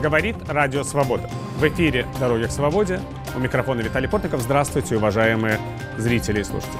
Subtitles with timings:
[0.00, 1.28] Говорит Радио Свобода.
[1.58, 3.00] В эфире «Дороги к свободе».
[3.36, 4.40] У микрофона Виталий Портников.
[4.40, 5.58] Здравствуйте, уважаемые
[5.98, 6.78] зрители и слушатели.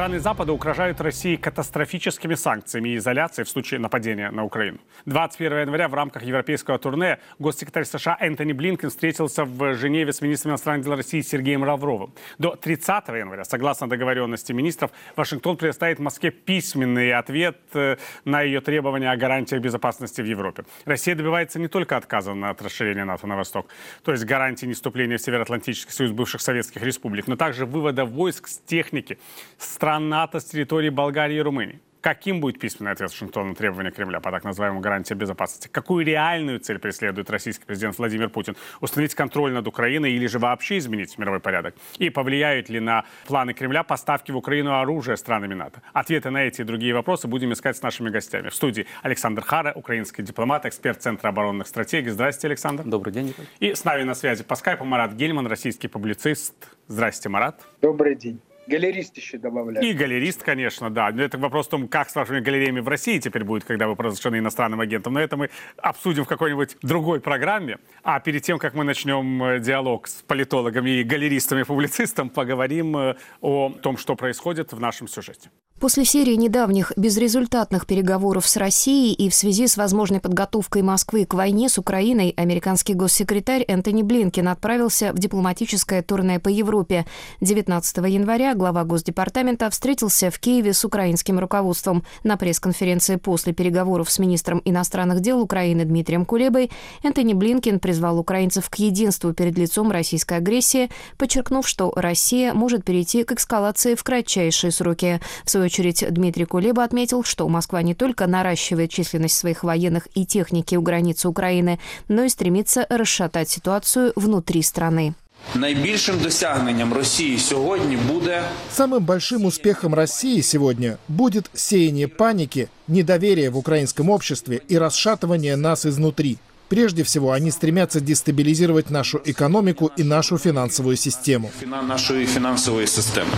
[0.00, 4.78] Страны Запада угрожают России катастрофическими санкциями и изоляцией в случае нападения на Украину.
[5.04, 10.52] 21 января в рамках европейского турне госсекретарь США Энтони Блинкен встретился в Женеве с министром
[10.52, 12.14] иностранных дел России Сергеем Лавровым.
[12.38, 19.10] До 30 января, согласно договоренности министров, Вашингтон предоставит Москве письменный ответ э, на ее требования
[19.10, 20.64] о гарантиях безопасности в Европе.
[20.86, 23.66] Россия добивается не только отказа от расширения НАТО на восток,
[24.02, 28.60] то есть гарантии неступления в Североатлантический союз бывших советских республик, но также вывода войск с
[28.60, 29.18] техники
[29.58, 31.80] стран стран НАТО с территории Болгарии и Румынии.
[32.00, 35.66] Каким будет письменный ответ Вашингтона на требования Кремля по так называемой гарантии безопасности?
[35.66, 38.54] Какую реальную цель преследует российский президент Владимир Путин?
[38.80, 41.74] Установить контроль над Украиной или же вообще изменить мировой порядок?
[41.98, 45.82] И повлияют ли на планы Кремля поставки в Украину оружия странами НАТО?
[45.92, 48.48] Ответы на эти и другие вопросы будем искать с нашими гостями.
[48.48, 52.10] В студии Александр Хара, украинский дипломат, эксперт Центра оборонных стратегий.
[52.10, 52.84] Здравствуйте, Александр.
[52.84, 53.34] Добрый день.
[53.58, 56.54] И с нами на связи по скайпу Марат Гельман, российский публицист.
[56.86, 57.66] Здравствуйте, Марат.
[57.82, 58.40] Добрый день.
[58.70, 59.84] Галерист еще добавляют.
[59.84, 61.10] И галерист, конечно, да.
[61.10, 64.36] Это вопрос в том, как с вашими галереями в России теперь будет, когда вы разрешены
[64.36, 65.14] иностранным агентом.
[65.14, 67.78] Но это мы обсудим в какой-нибудь другой программе.
[68.02, 72.96] А перед тем, как мы начнем э, диалог с политологами и галеристами и публицистом, поговорим
[72.96, 75.50] э, о том, что происходит в нашем сюжете.
[75.80, 81.32] После серии недавних безрезультатных переговоров с Россией и в связи с возможной подготовкой Москвы к
[81.32, 87.06] войне с Украиной, американский госсекретарь Энтони Блинкен отправился в дипломатическое турне по Европе.
[87.40, 92.04] 19 января глава Госдепартамента встретился в Киеве с украинским руководством.
[92.24, 96.70] На пресс-конференции после переговоров с министром иностранных дел Украины Дмитрием Кулебой
[97.02, 103.24] Энтони Блинкен призвал украинцев к единству перед лицом российской агрессии, подчеркнув, что Россия может перейти
[103.24, 105.22] к эскалации в кратчайшие сроки.
[105.46, 110.26] В свою очередь, Дмитрий Кулеба отметил, что Москва не только наращивает численность своих военных и
[110.26, 115.14] техники у границы Украины, но и стремится расшатать ситуацию внутри страны.
[115.55, 118.43] Найбільшим досягненням Росії сегодня будет
[118.77, 125.85] самым большим успехом России сегодня будет сеяние паники, недоверия в украинском обществе и расшатывание нас
[125.85, 126.37] изнутри.
[126.67, 131.51] Прежде всего, они стремятся дестабилизировать нашу экономику и нашу финансовую систему.
[131.63, 133.31] Нашу финансовую систему.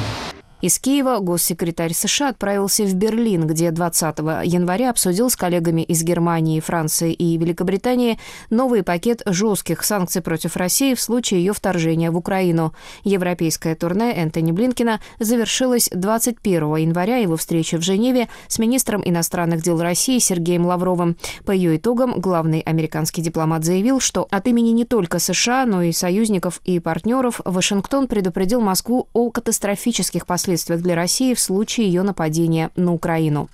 [0.62, 6.60] Из Киева госсекретарь США отправился в Берлин, где 20 января обсудил с коллегами из Германии,
[6.60, 12.74] Франции и Великобритании новый пакет жестких санкций против России в случае ее вторжения в Украину.
[13.02, 19.82] Европейское турне Энтони Блинкина завершилось 21 января его встречи в Женеве с министром иностранных дел
[19.82, 21.16] России Сергеем Лавровым.
[21.44, 25.90] По ее итогам главный американский дипломат заявил, что от имени не только США, но и
[25.90, 32.02] союзников и партнеров Вашингтон предупредил Москву о катастрофических последствиях последствиях для России в случае ее
[32.02, 33.48] нападения на Украину.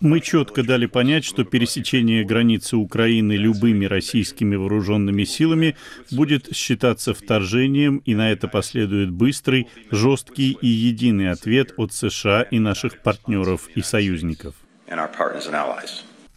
[0.00, 5.76] Мы четко дали понять, что пересечение границы Украины любыми российскими вооруженными силами
[6.10, 12.58] будет считаться вторжением, и на это последует быстрый, жесткий и единый ответ от США и
[12.58, 14.54] наших партнеров и союзников.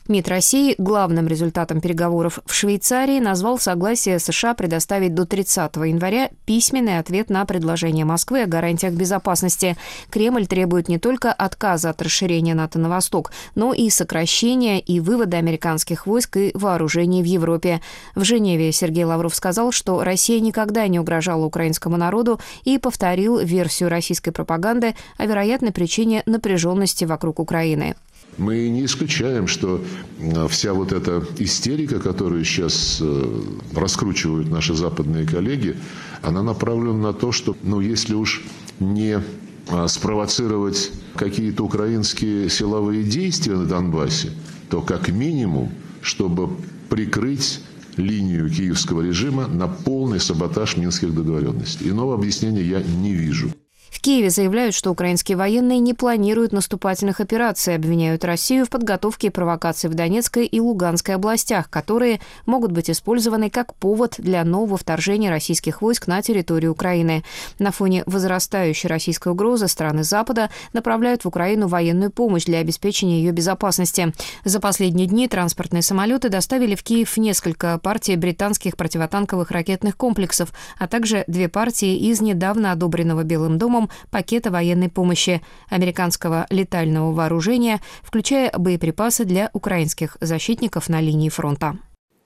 [0.09, 6.97] МИД России главным результатом переговоров в Швейцарии назвал согласие США предоставить до 30 января письменный
[6.97, 9.77] ответ на предложение Москвы о гарантиях безопасности.
[10.09, 15.37] Кремль требует не только отказа от расширения НАТО на восток, но и сокращения и вывода
[15.37, 17.79] американских войск и вооружений в Европе.
[18.15, 23.89] В Женеве Сергей Лавров сказал, что Россия никогда не угрожала украинскому народу и повторил версию
[23.89, 27.95] российской пропаганды о вероятной причине напряженности вокруг Украины.
[28.37, 29.83] Мы не исключаем, что
[30.19, 33.41] э, вся вот эта истерика, которую сейчас э,
[33.75, 35.75] раскручивают наши западные коллеги,
[36.21, 38.41] она направлена на то, что, ну, если уж
[38.79, 39.21] не
[39.67, 44.31] э, спровоцировать какие-то украинские силовые действия на Донбассе,
[44.69, 46.49] то как минимум, чтобы
[46.89, 47.61] прикрыть
[47.97, 51.89] линию киевского режима на полный саботаж минских договоренностей.
[51.89, 53.51] Иного объяснения я не вижу.
[53.89, 59.31] В Киеве заявляют, что украинские военные не планируют наступательных операций, обвиняют Россию в подготовке и
[59.31, 65.29] провокации в Донецкой и Луганской областях, которые могут быть использованы как повод для нового вторжения
[65.29, 67.23] российских войск на территорию Украины.
[67.57, 73.31] На фоне возрастающей российской угрозы страны Запада направляют в Украину военную помощь для обеспечения ее
[73.31, 74.13] безопасности.
[74.45, 80.87] За последние дни транспортные самолеты доставили в Киев несколько партий британских противотанковых ракетных комплексов, а
[80.87, 87.79] также две партии из недавно одобренного Белым домом объемом пакета военной помощи американского летального вооружения,
[88.03, 91.77] включая боеприпасы для украинских защитников на линии фронта.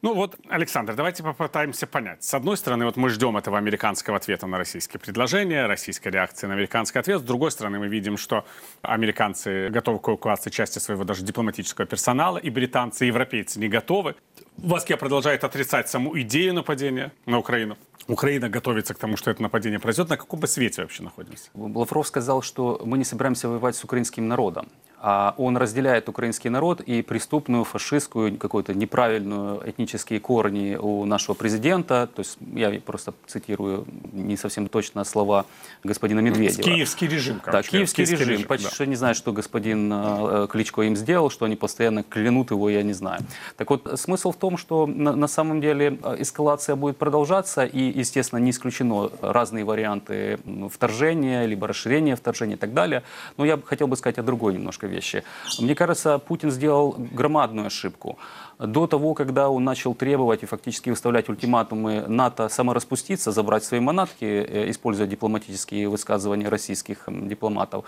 [0.04, 2.26] Ну вот, Александр, давайте попытаемся понять.
[2.26, 6.56] С одной стороны, вот мы ждем этого американского ответа на российские предложения, российской реакции на
[6.56, 7.22] американский ответ.
[7.22, 8.44] С другой стороны, мы видим, что
[8.82, 14.16] американцы готовы к эвакуации части своего даже дипломатического персонала, и британцы, и европейцы не готовы.
[14.58, 17.78] Москва продолжает отрицать саму идею нападения на Украину.
[18.10, 20.10] Украина готовится к тому, что это нападение произойдет.
[20.10, 21.50] На каком бы свете вообще находимся?
[21.54, 24.68] Лавров сказал, что мы не собираемся воевать с украинским народом.
[25.06, 32.08] А он разделяет украинский народ и преступную, фашистскую, какую-то неправильную этнические корни у нашего президента.
[32.16, 35.46] То есть я просто цитирую не совсем точно слова
[35.84, 36.64] господина Медведева.
[36.64, 37.70] Киевский режим, короче.
[37.70, 38.34] Да, киевский, киевский режим.
[38.36, 38.48] режим.
[38.48, 38.74] Почти да.
[38.74, 42.82] что не знаю, что господин э, Кличко им сделал, что они постоянно клянут его, я
[42.82, 43.24] не знаю.
[43.58, 47.82] Так вот, смысл в том, что на, на самом деле э, эскалация будет продолжаться, и,
[48.00, 50.40] естественно, не исключено разные варианты
[50.72, 53.04] вторжения, либо расширения вторжения и так далее.
[53.36, 55.24] Но я хотел бы сказать о другой немножко вещи.
[55.60, 58.18] Мне кажется, Путин сделал громадную ошибку
[58.68, 64.26] до того, когда он начал требовать и фактически выставлять ультиматумы НАТО самораспуститься, забрать свои манатки,
[64.26, 67.86] э, используя дипломатические высказывания российских дипломатов,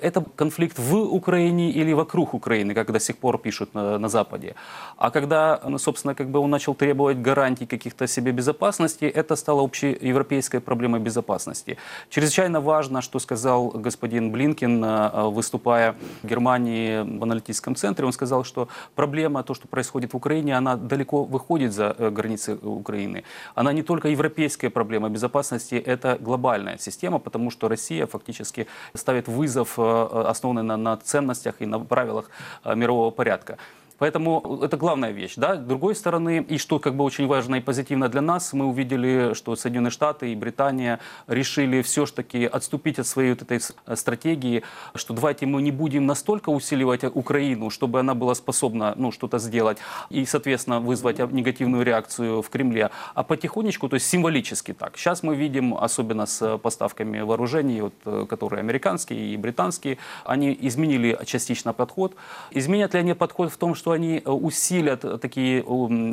[0.00, 4.54] это конфликт в Украине или вокруг Украины, как до сих пор пишут на, на Западе.
[4.96, 10.60] А когда, собственно, как бы он начал требовать гарантий каких-то себе безопасности, это стало общеевропейской
[10.60, 11.78] проблемой безопасности.
[12.10, 18.44] Чрезвычайно важно, что сказал господин Блинкин, э, выступая в Германии в аналитическом центре, он сказал,
[18.44, 23.22] что проблема, то, что происходит в Украине, она далеко выходит за э, границы Украины.
[23.54, 29.78] Она не только европейская проблема безопасности, это глобальная система, потому что Россия фактически ставит вызов,
[29.78, 32.30] э, э, основанный на, на ценностях и на правилах
[32.64, 33.56] мирового порядка.
[33.98, 35.34] Поэтому это главная вещь.
[35.36, 35.56] Да?
[35.56, 39.34] С другой стороны, и что как бы очень важно и позитивно для нас, мы увидели,
[39.34, 43.60] что Соединенные Штаты и Британия решили все-таки отступить от своей вот этой
[43.96, 44.62] стратегии,
[44.94, 49.78] что давайте мы не будем настолько усиливать Украину, чтобы она была способна ну, что-то сделать
[50.10, 54.96] и, соответственно, вызвать негативную реакцию в Кремле, а потихонечку, то есть символически так.
[54.96, 61.18] Сейчас мы видим, особенно с поставками вооружений, вот, э, которые американские и британские, они изменили
[61.24, 62.14] частично подход.
[62.50, 65.64] Изменят ли они подход в том, что что они э, усилят такие,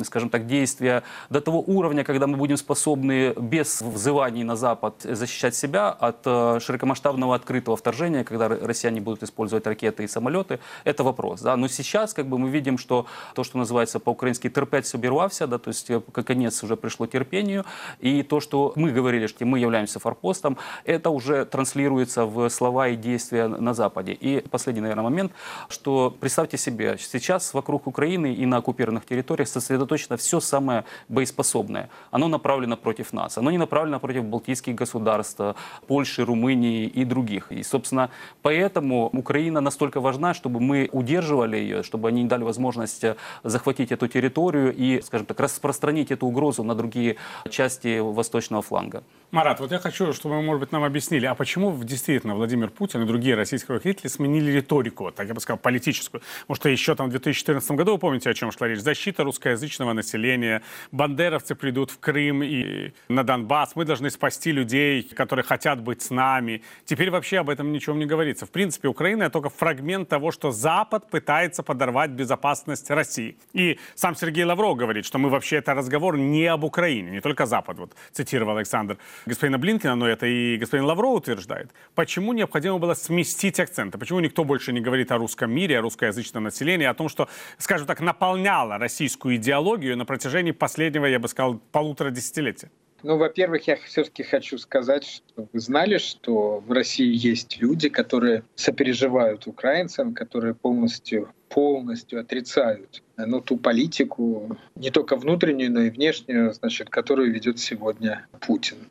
[0.04, 5.54] скажем так, действия до того уровня, когда мы будем способны без взываний на Запад защищать
[5.54, 11.42] себя от э, широкомасштабного открытого вторжения, когда россияне будут использовать ракеты и самолеты, это вопрос.
[11.42, 11.56] Да?
[11.56, 15.68] Но сейчас как бы мы видим, что то, что называется по-украински терпеть собервався, да, то
[15.68, 17.66] есть э, конец уже пришло терпению,
[18.00, 22.96] и то, что мы говорили, что мы являемся форпостом, это уже транслируется в слова и
[22.96, 24.12] действия на Западе.
[24.12, 25.32] И последний, наверное, момент,
[25.68, 31.88] что представьте себе, сейчас вокруг вокруг Украины и на оккупированных территориях сосредоточено все самое боеспособное.
[32.12, 33.38] Оно направлено против нас.
[33.38, 35.40] Оно не направлено против Балтийских государств,
[35.88, 37.50] Польши, Румынии и других.
[37.50, 38.10] И, собственно,
[38.42, 43.04] поэтому Украина настолько важна, чтобы мы удерживали ее, чтобы они не дали возможность
[43.42, 47.16] захватить эту территорию и, скажем так, распространить эту угрозу на другие
[47.50, 49.02] части восточного фланга.
[49.32, 53.02] Марат, вот я хочу, чтобы вы, может быть, нам объяснили, а почему действительно Владимир Путин
[53.02, 56.22] и другие российские руководители сменили риторику, так я бы сказал, политическую?
[56.42, 58.80] Потому что еще там в 2014 году, вы помните, о чем шла речь?
[58.80, 60.62] Защита русскоязычного населения,
[60.92, 66.10] бандеровцы придут в Крым и на Донбасс, мы должны спасти людей, которые хотят быть с
[66.10, 66.62] нами.
[66.84, 68.46] Теперь вообще об этом ничего не говорится.
[68.46, 73.36] В принципе, Украина— это только фрагмент того, что Запад пытается подорвать безопасность России.
[73.52, 77.46] И сам Сергей Лавров говорит, что мы вообще, это разговор не об Украине, не только
[77.46, 82.94] Запад, вот цитировал Александр господина Блинкина, но это и господин Лавров утверждает, почему необходимо было
[82.94, 87.08] сместить акценты, почему никто больше не говорит о русском мире, о русскоязычном населении, о том,
[87.08, 92.70] что, скажем так, наполняло российскую идеологию на протяжении последнего, я бы сказал, полутора десятилетия.
[93.02, 98.42] Ну, во-первых, я все-таки хочу сказать, что вы знали, что в России есть люди, которые
[98.54, 106.52] сопереживают украинцам, которые полностью полностью отрицают ну, ту политику, не только внутреннюю, но и внешнюю,
[106.52, 108.90] значит, которую ведет сегодня Путин.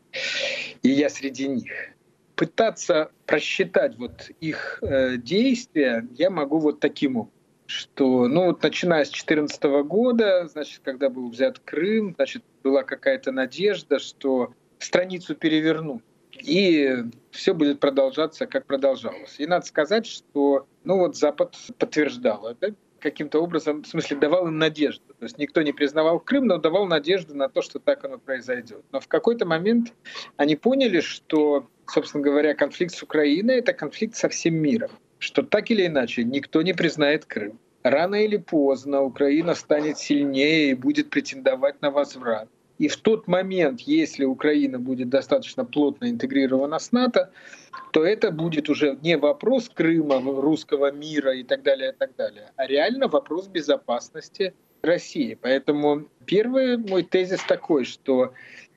[0.81, 1.71] И я среди них.
[2.35, 7.34] Пытаться просчитать вот их э, действия я могу вот таким образом
[7.67, 13.31] что, ну, вот начиная с 2014 года, значит, когда был взят Крым, значит, была какая-то
[13.31, 16.03] надежда, что страницу перевернут.
[16.41, 16.95] И
[17.31, 19.35] все будет продолжаться, как продолжалось.
[19.39, 24.57] И надо сказать, что ну вот Запад подтверждал это каким-то образом, в смысле, давал им
[24.57, 25.13] надежду.
[25.19, 28.83] То есть никто не признавал Крым, но давал надежду на то, что так оно произойдет.
[28.91, 29.93] Но в какой-то момент
[30.37, 34.89] они поняли, что, собственно говоря, конфликт с Украиной— это конфликт со всем миром
[35.25, 37.59] что так или иначе никто не признает Крым.
[37.83, 42.47] Рано или поздно Украина станет сильнее и будет претендовать на возврат.
[42.77, 47.31] И в тот момент, если Украина будет достаточно плотно интегрирована с НАТО,
[47.91, 52.51] то это будет уже не вопрос Крыма, русского мира и так далее, и так далее,
[52.57, 55.37] а реально вопрос безопасности России.
[55.41, 58.33] Поэтому первый мой тезис такой, что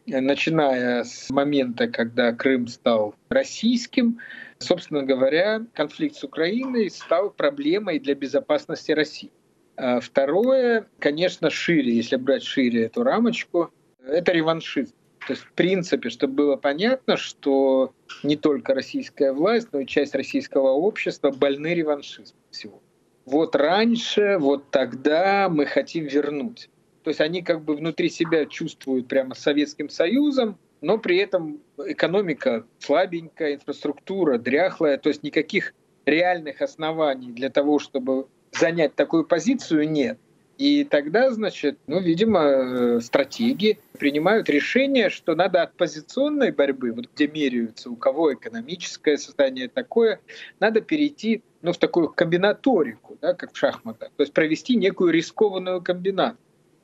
[0.07, 4.19] начиная с момента, когда Крым стал российским,
[4.59, 9.31] собственно говоря, конфликт с Украиной стал проблемой для безопасности России.
[9.77, 13.71] А второе, конечно, шире, если брать шире эту рамочку,
[14.05, 14.95] это реваншизм.
[15.27, 20.15] То есть, в принципе, чтобы было понятно, что не только российская власть, но и часть
[20.15, 22.83] российского общества больны реваншизмом всего.
[23.27, 26.71] Вот раньше, вот тогда мы хотим вернуть.
[27.05, 31.61] То есть они как бы внутри себя чувствуют прямо с Советским Союзом, но при этом
[31.79, 35.75] экономика слабенькая, инфраструктура дряхлая, то есть никаких
[36.07, 40.19] реальных оснований для того, чтобы занять такую позицию, нет.
[40.59, 47.07] И тогда, значит, ну, видимо, э, стратеги принимают решение, что надо от позиционной борьбы, вот
[47.15, 50.21] где меряются, у кого экономическое состояние такое,
[50.59, 55.81] надо перейти ну, в такую комбинаторику, да, как в шахматах, то есть провести некую рискованную
[55.81, 56.39] комбинацию.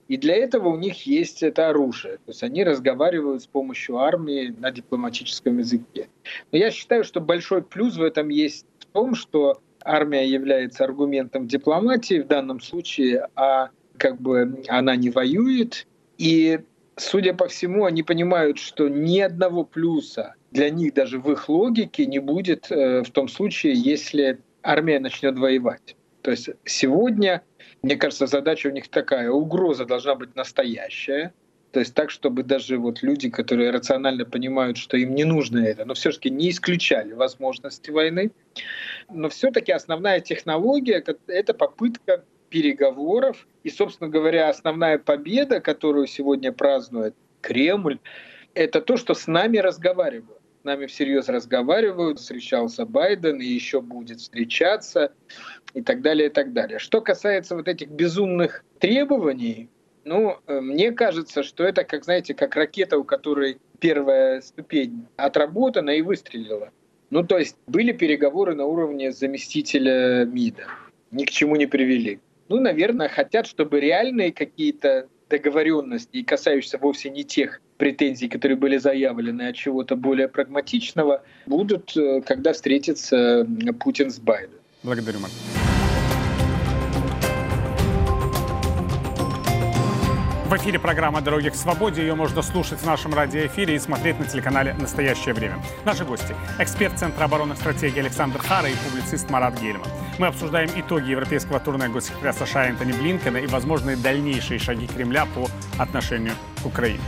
[0.09, 2.17] И для этого у них есть это оружие.
[2.17, 6.09] То есть они разговаривают с помощью армии на дипломатическом языке.
[6.53, 11.47] Но я считаю, что большой плюс в этом есть в том, что армия является аргументом
[11.47, 15.87] дипломатии в данном случае, а как бы она не воюет.
[16.19, 16.61] И,
[16.97, 22.07] судя по всему, они понимают, что ни одного плюса для них даже в их логике
[22.07, 25.97] не будет э, в том случае, если армия начнет воевать.
[26.23, 27.43] То есть сегодня
[27.85, 29.31] мне кажется, задача у них такая.
[29.31, 31.35] Угроза должна быть настоящая.
[31.71, 35.85] То есть так, чтобы даже вот люди, которые рационально понимают, что им не нужно это,
[35.85, 38.31] но все-таки не исключали возможности войны.
[39.11, 43.47] Но все-таки основная технология— это попытка переговоров.
[43.65, 47.99] И, собственно говоря, основная победа, которую сегодня празднует Кремль,
[48.55, 54.21] это то, что с нами разговаривают с нами всерьез разговаривают, встречался Байден и еще будет
[54.21, 55.13] встречаться
[55.75, 56.79] и так далее, и так далее.
[56.79, 59.69] Что касается вот этих безумных требований,
[60.05, 65.91] ну, э, мне кажется, что это, как знаете, как ракета, у которой первая ступень отработана
[65.91, 66.71] и выстрелила.
[67.11, 70.65] Ну, то есть были переговоры на уровне заместителя МИДа.
[71.11, 72.21] Ни к чему не привели.
[72.49, 78.77] Ну, наверное, хотят, чтобы реальные какие-то договоренности, и касающиеся вовсе не тех претензий, которые были
[78.77, 83.47] заявлены, а чего-то более прагматичного, будут, э, когда встретится
[83.81, 84.61] Путин с Байденом.
[84.83, 85.33] Благодарю, Марк.
[90.55, 92.03] В эфире программа «Дороги к свободе».
[92.03, 95.61] Ее можно слушать в нашем радиоэфире и смотреть на телеканале «Настоящее время».
[95.85, 99.89] Наши гости– эксперт Центра оборонных стратегий Александр Хара и публицист Марат Гельман.
[100.21, 105.49] Мы обсуждаем итоги европейского турне госсекретаря США Энтони Блинкена и возможные дальнейшие шаги Кремля по
[105.77, 107.03] отношению к Украине.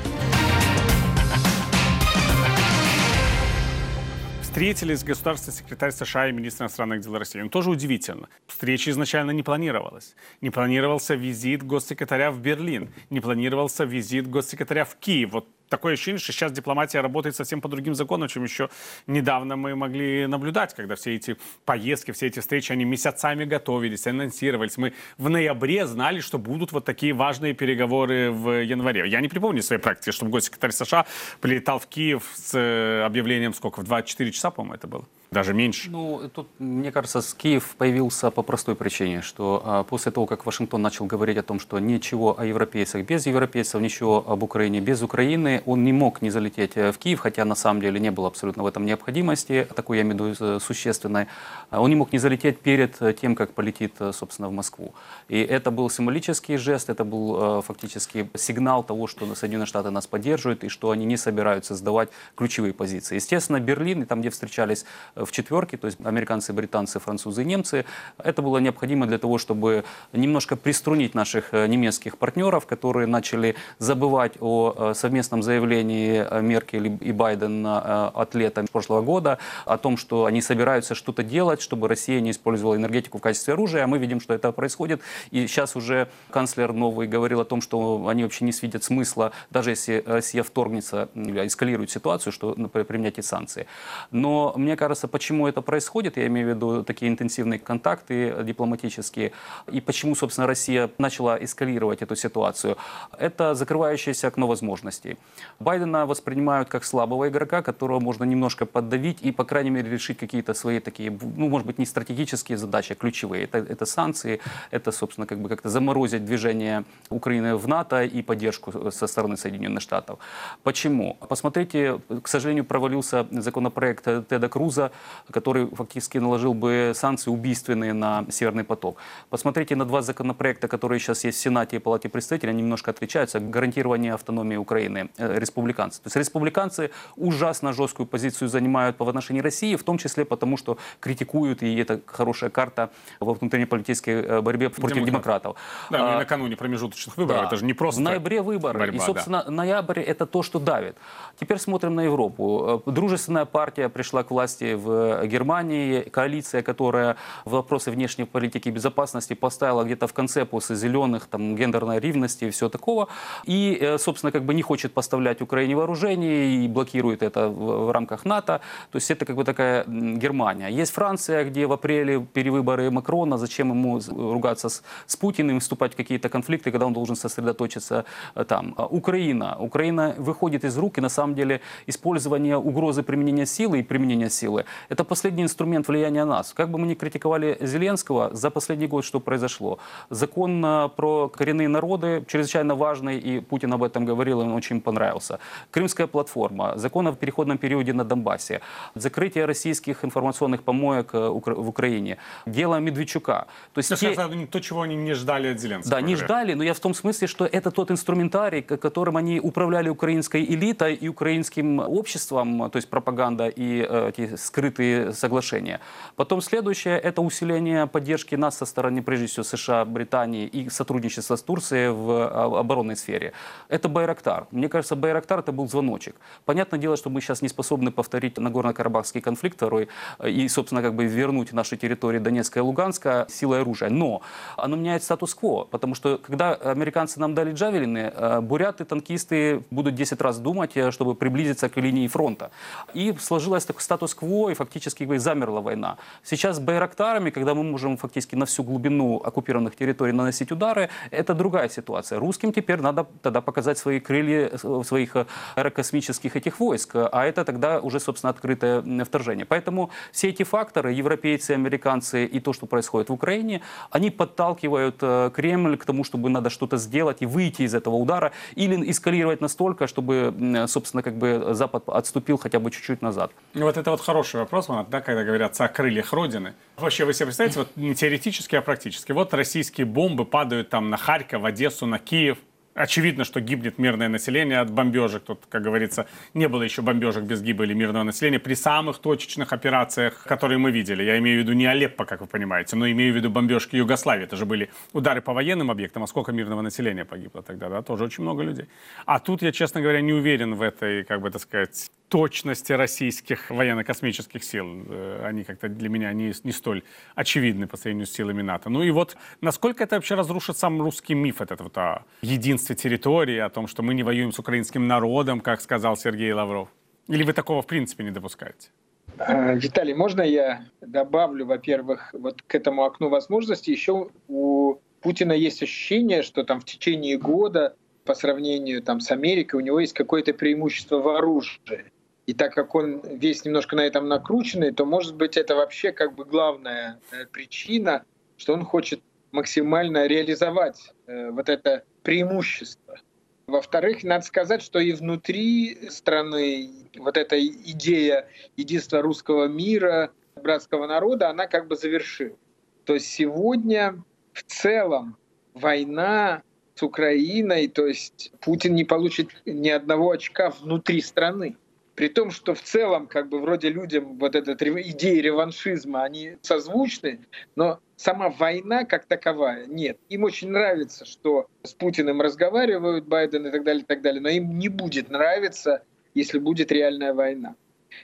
[4.56, 7.40] Встретились государственный секретарь США и министр иностранных дел России.
[7.40, 8.30] Ну, тоже удивительно.
[8.46, 10.16] Встреча изначально не планировалась.
[10.40, 12.88] Не планировался визит госсекретаря в Берлин.
[13.10, 15.32] Не планировался визит госсекретаря в Киев.
[15.32, 18.68] Вот такое ощущение, что сейчас дипломатия работает совсем по другим законам, чем еще
[19.06, 24.76] недавно мы могли наблюдать, когда все эти поездки, все эти встречи, они месяцами готовились, анонсировались.
[24.76, 29.08] Мы в ноябре знали, что будут вот такие важные переговоры в январе.
[29.08, 31.06] Я не припомню своей практики, чтобы госсекретарь США
[31.40, 35.90] прилетал в Киев с э, объявлением сколько, в 24 часа, по-моему, это было даже меньше.
[35.90, 40.83] Ну, тут, мне кажется, Киев появился по простой причине, что а, после того, как Вашингтон
[40.83, 45.62] начал говорить о том, что ничего о европейцах без европейцев, ничего об Украине без Украины,
[45.66, 48.62] он не мог не залететь э, в Киев, хотя на самом деле не было абсолютно
[48.62, 51.26] в этом необходимости, такой, я имею в виду, э, существенной.
[51.71, 54.95] А он не мог не залететь перед э, тем, как полетит, собственно, в Москву.
[55.28, 60.64] И это был символический жест, это был фактически сигнал того, что Соединенные Штаты нас поддерживают
[60.64, 63.16] и что они не собираются сдавать ключевые позиции.
[63.16, 64.85] Естественно, Берлин, и там, где встречались
[65.16, 67.85] в четверке, то есть американцы, британцы, французы и немцы.
[68.18, 74.35] Это было необходимо для того, чтобы немножко приструнить наших э, немецких партнеров, которые начали забывать
[74.40, 80.26] о э, совместном заявлении э, Меркель и Байден от лета прошлого года, о том, что
[80.26, 84.20] они собираются что-то делать, чтобы Россия не использовала энергетику в качестве оружия, а мы видим,
[84.20, 85.00] что это происходит.
[85.30, 89.70] И сейчас уже канцлер новый говорил о том, что они вообще не видят смысла, даже
[89.70, 93.66] если Россия вторгнется, эскалирует ситуацию, что применять эти санкции.
[94.11, 99.32] Но мне кажется, почему это происходит, я имею в виду такие интенсивные контакты дипломатические,
[99.70, 102.76] и почему, собственно, Россия начала эскалировать эту ситуацию,
[103.18, 105.16] это закрывающееся окно возможностей.
[105.58, 110.54] Байдена воспринимают как слабого игрока, которого можно немножко поддавить и, по крайней мере, решить какие-то
[110.54, 113.44] свои такие, ну, может быть, не стратегические задачи, а ключевые.
[113.44, 118.90] Это, это санкции, это, собственно, как бы как-то заморозить движение Украины в НАТО и поддержку
[118.90, 120.18] со стороны Соединенных Штатов.
[120.62, 121.16] Почему?
[121.28, 124.90] Посмотрите, к сожалению, провалился законопроект Теда Круза
[125.30, 128.96] который фактически наложил бы санкции убийственные на Северный поток.
[129.30, 133.40] Посмотрите на два законопроекта, которые сейчас есть в Сенате и Палате представителей, они немножко отличаются.
[133.40, 136.00] Гарантирование автономии Украины, э, республиканцы.
[136.02, 140.78] То есть республиканцы ужасно жесткую позицию занимают по отношению России, в том числе потому, что
[141.00, 145.12] критикуют, и это хорошая карта во внутреннеполитической э, борьбе против Демократ.
[145.12, 145.56] демократов.
[145.90, 147.40] Да, ну и А, накануне промежуточных выборов.
[147.42, 147.46] да.
[147.46, 148.78] Это же не просто В ноябре выборы.
[148.78, 149.04] борьба, и, да.
[149.06, 150.96] собственно, ноябрь это то, что давит.
[151.38, 152.82] Теперь смотрим на Европу.
[152.86, 154.85] Э, Дружественная партия пришла к власти в
[155.26, 156.00] Германии.
[156.00, 161.56] Коалиция, которая в вопросы внешней политики и безопасности поставила где-то в конце после зеленых, там,
[161.56, 163.08] гендерной ревности и все такого.
[163.44, 167.90] И, э, собственно, как бы не хочет поставлять Украине вооружение и блокирует это в, в
[167.90, 168.60] рамках НАТО.
[168.90, 170.68] То есть это как бы такая Германия.
[170.68, 173.38] Есть Франция, где в апреле перевыборы Макрона.
[173.38, 178.44] Зачем ему ругаться с, с Путиным, вступать в какие-то конфликты, когда он должен сосредоточиться э,
[178.44, 178.74] там.
[178.76, 179.56] А Украина.
[179.58, 184.64] Украина выходит из рук, и на самом деле использование угрозы применения силы и применения силы–
[184.88, 186.52] это последний инструмент влияния на нас.
[186.52, 189.78] Как бы мы ни критиковали Зеленского, за последний год что произошло?
[190.11, 194.80] Закон э, про коренные народы чрезвычайно важный, и Путин об этом говорил, и он очень
[194.80, 195.38] понравился.
[195.71, 198.61] Крымская платформа, закон о переходном периоде на Донбассе,
[198.95, 202.16] закрытие российских информационных помоек э, в Украине,
[202.47, 203.47] дело Медведчука.
[203.73, 206.00] То есть Ну, те- это то, чего они не ждали от Зеленского.
[206.00, 209.88] да, не ждали, но я в том смысле, что это тот инструментарий, которым они управляли
[209.88, 215.80] украинской элитой и украинским обществом, то есть пропаганда и э, эти скрытые соглашения.
[216.16, 221.42] Потом следующее– это усиление поддержки нас со стороны, прежде всего, США, Британии и сотрудничество с
[221.42, 223.32] Турцией в э, оборонной сфере.
[223.68, 224.46] Это Байрактар.
[224.50, 226.16] Мне кажется, Байрактар– это был звоночек.
[226.44, 230.94] Понятное дело, что мы сейчас не способны повторить Нагорно-Карабахский конфликт второй э, и, собственно, как
[230.94, 233.90] бы вернуть наши территории Донецка и Луганска силой оружия.
[233.90, 234.23] Но
[234.56, 240.20] оно меняет статус-кво, потому что когда американцы нам дали джавелины, э, буряты, танкисты будут 10
[240.20, 242.50] раз думать, э, чтобы приблизиться к линии фронта.
[242.94, 245.96] И сложилось такой статус-кво, и фактически замерла война.
[246.22, 251.34] Сейчас с байрактарами, когда мы можем фактически на всю глубину оккупированных территорий наносить удары, это
[251.34, 252.18] другая ситуация.
[252.18, 257.44] Русским теперь надо тогда показать свои крылья э, своих э, аэрокосмических этих войск, а это
[257.44, 259.44] тогда уже, собственно, открытое вторжение.
[259.46, 263.60] Поэтому все эти факторы, европейцы, американцы и то, что происходит в Украине,
[263.90, 268.32] они подталкивают э, Кремль к тому, чтобы надо что-то сделать и выйти из этого удара,
[268.54, 270.34] или эскалировать настолько, чтобы,
[270.69, 273.30] собственно, как бы Запад отступил хотя бы чуть-чуть назад.
[273.54, 276.54] Ну, Вот это вот хороший Манат, да, когда говорят о крыльях Родины.
[276.76, 279.13] Вообще, вы себе представляете, вот не теоретически, а практически.
[279.13, 282.39] Вот российские бомбы падают там на Харьков, Одессу, на Киев.
[282.75, 285.23] Очевидно, что гибнет мирное население от бомбежек.
[285.23, 290.23] Тут, как говорится, не было еще бомбежек без гибели мирного населения при самых точечных операциях,
[290.25, 291.02] которые мы видели.
[291.02, 294.25] Я имею в виду не Алеппо, как вы понимаете, но имею в виду бомбежки Югославии.
[294.25, 296.02] Это же были удары по военным объектам.
[296.02, 297.80] А сколько мирного населения погибло тогда, да?
[297.80, 298.67] Тоже очень много людей.
[299.06, 303.50] А тут я, честно говоря, не уверен в этой, как бы так сказать, точности российских
[303.50, 304.84] военно-космических сил.
[304.88, 306.82] Э, Они как-то для меня не, не столь
[307.14, 308.71] очевидны по сравнению с силами НАТО.
[308.71, 313.38] Ну и вот насколько это вообще разрушит сам русский миф от этого о единстве территории,
[313.38, 316.69] о том, что мы не воюем с украинским народом, как сказал Сергей Лавров?
[317.08, 318.71] Или вы такого в принципе не допускаете?
[319.19, 325.62] А, Виталий, можно я добавлю, во-первых, вот к этому окну возможностей еще у Путина есть
[325.62, 330.32] ощущение, что там в течение года по сравнению там, с Америкой у него есть какое-то
[330.32, 331.92] преимущество в оружии.
[332.26, 336.15] И так как он весь немножко на этом накрученный, то, может быть, это вообще как
[336.15, 338.04] бы главная э, причина,
[338.36, 342.99] что он хочет максимально реализовать э, вот это преимущество.
[343.47, 351.30] Во-вторых, надо сказать, что и внутри страны вот эта идея единства русского мира, братского народа,
[351.30, 352.39] она как бы завершилась.
[352.84, 355.17] То есть сегодня в целом
[355.54, 356.43] война
[356.75, 361.56] с Украиной, то есть Путин не получит ни одного очка внутри страны.
[361.97, 367.21] При том, что в целом, как бы вроде людям вот эта идея реваншизма, они созвучны,
[367.56, 369.99] но сама война как таковая нет.
[370.11, 374.28] Им очень нравится, что с Путиным разговаривают, Байден и так далее, и так далее, но
[374.28, 375.82] им не будет нравиться,
[376.13, 377.56] если будет реальная война.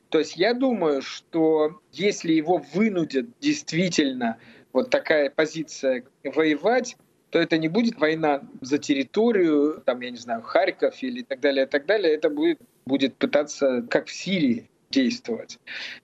[0.09, 4.39] То есть я думаю, что если его вынудят действительно
[4.73, 6.97] вот такая позиция воевать,
[7.29, 11.65] то это не будет война за территорию, там, я не знаю, Харьков или так далее,
[11.65, 12.15] и так далее.
[12.15, 15.59] Это будет, будет пытаться, как в Сирии, действовать.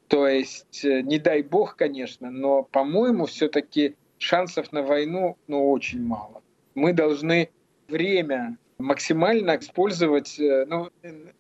[0.09, 6.03] То есть, э, не дай бог, конечно, но, по-моему, все-таки шансов на войну ну, очень
[6.03, 6.43] мало.
[6.75, 7.51] Мы должны
[7.89, 10.91] время максимально использовать, э, ну,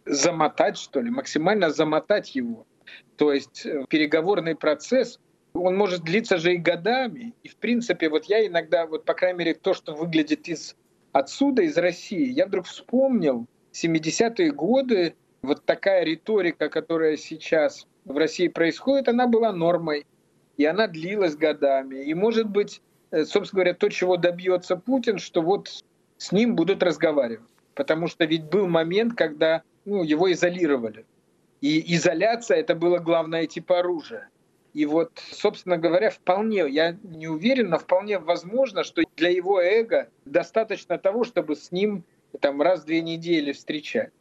[0.05, 2.67] замотать, что ли, максимально замотать его.
[3.17, 5.19] То есть э, переговорный процесс,
[5.55, 7.35] он может длиться же и годами.
[7.43, 10.77] И, в принципе, вот я иногда, вот, по крайней мере, то, что выглядит из
[11.13, 18.49] отсюда, из России, я вдруг вспомнил 70-е годы, вот такая риторика, которая сейчас в России
[18.49, 20.07] происходит, она была нормой,
[20.57, 22.05] и она длилась годами.
[22.05, 25.85] И, может быть, э, собственно говоря, то, чего добьется Путин, что вот
[26.17, 27.47] с ним будут разговаривать.
[27.75, 31.07] Потому что ведь был момент, когда ну, его изолировали.
[31.61, 34.29] И изоляция— это было главное типа оружия.
[34.75, 40.09] И вот, собственно говоря, вполне, я не уверен, но вполне возможно, что для его эго
[40.25, 42.05] достаточно того, чтобы с ним
[42.41, 44.13] там раз в две недели встречать.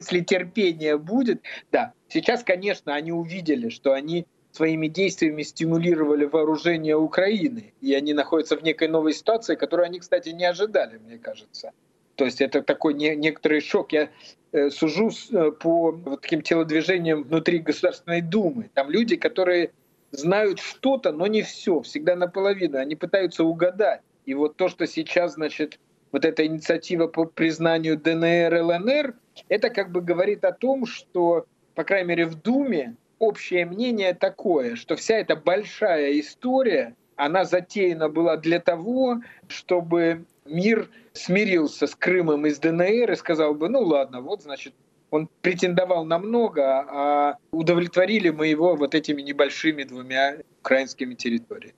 [0.00, 7.72] Если терпение будет, да, сейчас, конечно, они увидели, что они своими действиями стимулировали вооружение Украины,
[7.80, 11.72] и они находятся в некой новой ситуации, которую они, кстати, не ожидали, мне кажется.
[12.16, 13.92] То есть это такой не, некоторый шок.
[13.92, 14.10] Я
[14.52, 18.70] э, сужу э, по вот таким телодвижениям внутри Государственной Думы.
[18.74, 19.70] Там люди, которые
[20.10, 22.78] знают что-то, но не все, всегда наполовину.
[22.78, 24.02] Они пытаются угадать.
[24.26, 25.78] И вот то, что сейчас, значит,
[26.12, 29.14] вот эта инициатива по признанию ДНР, ЛНР,
[29.48, 34.76] это как бы говорит о том, что, по крайней мере, в Думе общее мнение такое,
[34.76, 42.46] что вся эта большая история, она затеяна была для того, чтобы мир смирился с Крымом
[42.46, 44.74] из ДНР и сказал бы, ну ладно, вот, значит,
[45.10, 51.74] он претендовал на много, а удовлетворили мы его вот этими небольшими двумя украинскими территориями.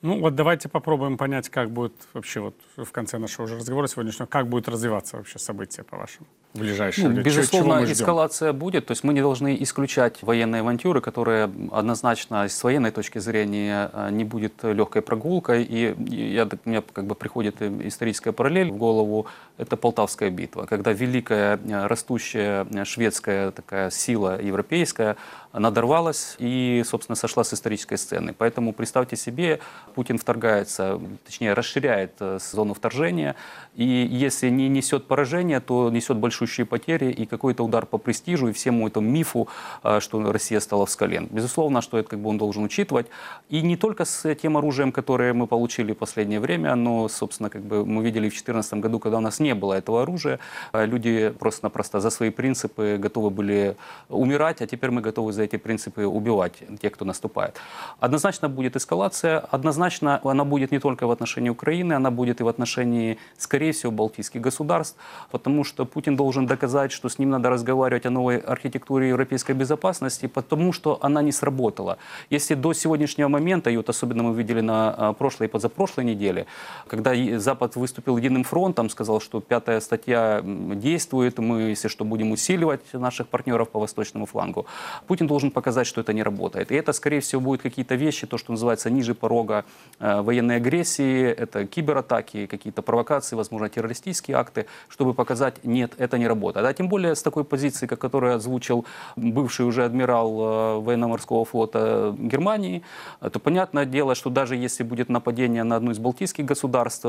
[0.00, 4.26] Ну вот давайте попробуем понять, как будет вообще вот в конце нашего уже разговора сегодняшнего,
[4.26, 8.86] как будет развиваться вообще события, по-вашему, в ближайшее ну, Безусловно, эскалация будет.
[8.86, 14.10] То есть мы не должны исключать военные авантюры, которые однозначно с военной точки зрения э,
[14.12, 15.64] не будет легкой прогулкой.
[15.64, 19.26] И я, у меня как бы приходит историческая параллель в голову.
[19.56, 25.16] Это Полтавская битва, когда великая э, растущая э, шведская такая сила европейская
[25.52, 28.34] надорвалась и, собственно, сошла с исторической сцены.
[28.36, 29.60] Поэтому представьте себе,
[29.94, 33.34] Путин вторгается, точнее, расширяет э, зону вторжения,
[33.74, 38.52] и если не несет поражение, то несет большущие потери и какой-то удар по престижу и
[38.52, 39.48] всему этому мифу,
[39.82, 41.26] э, что Россия стала в скале.
[41.30, 43.06] Безусловно, что это как бы он должен учитывать.
[43.48, 47.62] И не только с тем оружием, которое мы получили в последнее время, но, собственно, как
[47.62, 50.38] бы мы видели в 2014 году, когда у нас не было этого оружия,
[50.72, 53.76] э, люди просто-напросто за свои принципы готовы были
[54.08, 57.54] умирать, а теперь мы готовы за эти принципы убивать тех, кто наступает.
[58.00, 62.48] Однозначно будет эскалация, однозначно она будет не только в отношении Украины, она будет и в
[62.48, 64.96] отношении, скорее всего, балтийских государств,
[65.30, 70.26] потому что Путин должен доказать, что с ним надо разговаривать о новой архитектуре европейской безопасности,
[70.26, 71.98] потому что она не сработала.
[72.30, 76.46] Если до сегодняшнего момента, и вот особенно мы видели на а, прошлой и позапрошлой неделе,
[76.88, 82.92] когда Запад выступил единым фронтом, сказал, что пятая статья действует, мы, если что, будем усиливать
[82.92, 84.66] наших партнеров по восточному флангу,
[85.06, 86.72] Путин должен показать, что это не работает.
[86.72, 89.64] И это, скорее всего, будут какие-то вещи, то, что называется ниже порога
[90.00, 96.26] э, военной агрессии, это кибератаки, какие-то провокации, возможно, террористические акты, чтобы показать, нет, это не
[96.26, 96.66] работает.
[96.66, 98.84] А тем более с такой позиции, как которую озвучил
[99.16, 102.82] бывший уже адмирал э, военно-морского флота Германии,
[103.20, 107.06] то понятное дело, что даже если будет нападение на одну из балтийских государств,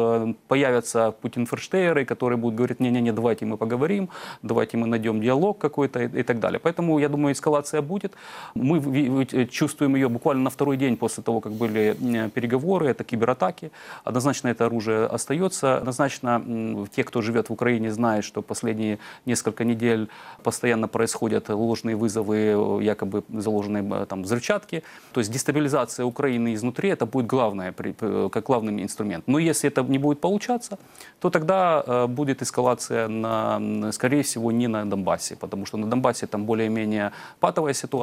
[0.48, 4.10] появятся Путин-ферштейеры, которые будут говорить, не-не-не, давайте мы поговорим,
[4.42, 6.60] давайте мы найдем диалог какой-то и, и так далее.
[6.60, 8.09] Поэтому, я думаю, эскалация будет.
[8.56, 11.96] Мы чувствуем ее буквально на второй день после того, как были
[12.34, 13.72] переговоры, это кибератаки.
[14.04, 15.78] Однозначно это оружие остается.
[15.78, 20.10] Однозначно те, кто живет в Украине, знают, что последние несколько недель
[20.44, 24.84] постоянно происходят ложные вызовы, якобы заложенные там взрывчатки.
[25.14, 29.24] То есть дестабилизация Украины изнутри это будет главное, как главный инструмент.
[29.28, 30.78] Но если это не будет получаться,
[31.20, 36.28] то тогда э, будет эскалация, на, скорее всего, не на Донбассе, потому что на Донбассе
[36.28, 37.99] там более-менее патовая ситуация,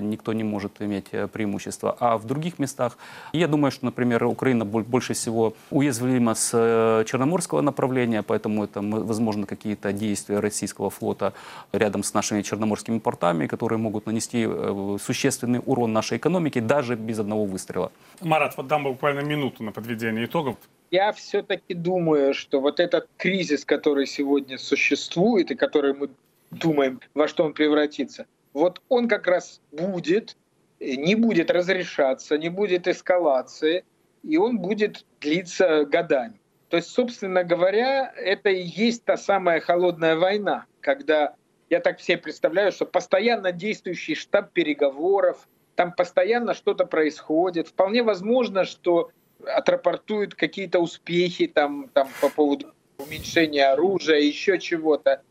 [0.00, 1.96] никто не может иметь э, преимущество.
[2.00, 2.98] А в других местах,
[3.32, 9.46] я думаю, что, например, Украина больше всего уязвима с э, Черноморского направления, поэтому это, возможно,
[9.46, 11.32] какие-то действия российского флота
[11.72, 14.48] рядом с нашими черноморскими портами, которые могут нанести
[14.98, 17.90] существенный урон нашей экономике даже без одного выстрела.
[18.20, 20.56] Марат, вот дам буквально минуту на подведение итогов.
[20.90, 26.08] Я все-таки думаю, что вот этот кризис, который сегодня существует и который мы
[26.50, 30.36] думаем, во что он превратится, вот он как раз будет,
[30.78, 33.84] не будет разрешаться, не будет эскалации,
[34.22, 36.40] и он будет длиться годами.
[36.68, 41.34] То есть, собственно говоря, это и есть та самая холодная война, когда
[41.68, 47.68] я так все представляю, что постоянно действующий штаб переговоров, там постоянно что-то происходит.
[47.68, 49.10] Вполне возможно, что
[49.46, 55.22] отрапортуют какие-то успехи там, там по поводу уменьшения оружия, еще чего-то.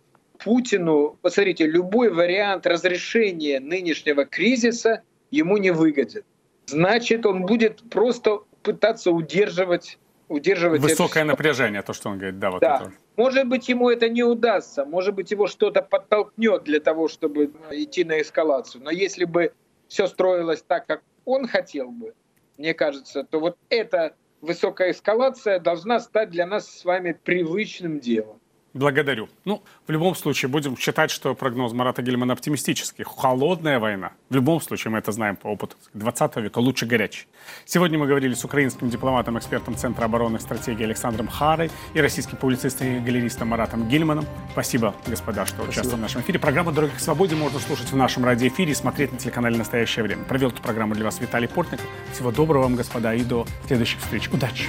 [0.43, 6.23] Путину, посмотрите, любой вариант разрешения нынешнего кризиса ему не выгоден.
[6.65, 9.97] Значит, он будет просто пытаться удерживать
[10.29, 11.31] удерживать высокое это...
[11.31, 12.75] напряжение, то, что он говорит, да, вот да.
[12.75, 12.93] это.
[13.17, 18.03] Может быть, ему это не удастся, может быть, его что-то подтолкнет для того, чтобы идти
[18.03, 18.83] на эскалацию.
[18.83, 19.51] Но если бы
[19.87, 22.13] все строилось так, как он хотел бы,
[22.57, 28.38] мне кажется, то вот эта высокая эскалация должна стать для нас с вами привычным делом.
[28.73, 29.29] Благодарю.
[29.45, 33.03] Ну, в любом случае, будем считать, что прогноз Марата Гельмана оптимистический.
[33.03, 34.11] Холодная война.
[34.29, 37.25] В любом случае, мы это знаем по опыту 20 века, лучше горячей.
[37.65, 42.87] Сегодня мы говорили с украинским дипломатом, экспертом Центра оборонных стратегий Александром Харой и российским публицистом
[42.87, 44.25] и галеристом Маратом Гельманом.
[44.51, 45.71] Спасибо, господа, что Спасибо.
[45.71, 46.37] участвовали в нашем эфире.
[46.37, 50.23] Программу «Дорога к свободе» можно слушать в нашем радиоэфире и смотреть на телеканале «Настоящее время».
[50.25, 51.85] Провел эту программу для вас Виталий Портников.
[52.13, 54.29] Всего доброго вам, господа, и до следующих встреч.
[54.31, 54.65] Удачи!